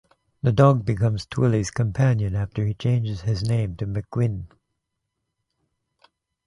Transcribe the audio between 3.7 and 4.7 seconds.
to McGuinn.